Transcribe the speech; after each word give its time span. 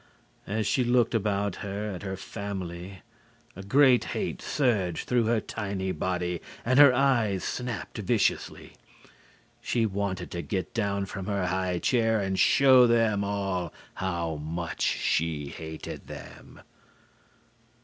As 0.47 0.65
she 0.65 0.83
looked 0.83 1.13
about 1.13 1.57
her 1.57 1.91
at 1.91 2.01
her 2.01 2.17
family, 2.17 3.03
a 3.55 3.61
great 3.61 4.05
hate 4.17 4.41
surged 4.41 5.07
through 5.07 5.25
her 5.25 5.39
tiny 5.39 5.91
body 5.91 6.41
and 6.65 6.79
her 6.79 6.91
eyes 6.91 7.43
snapped 7.43 7.99
viciously. 7.99 8.73
She 9.61 9.85
wanted 9.85 10.31
to 10.31 10.41
get 10.41 10.73
down 10.73 11.05
from 11.05 11.27
her 11.27 11.45
high 11.45 11.77
chair 11.77 12.19
and 12.19 12.39
show 12.39 12.87
them 12.87 13.23
all 13.23 13.71
how 13.93 14.37
much 14.37 14.81
she 14.81 15.49
hated 15.49 16.07
them. 16.07 16.61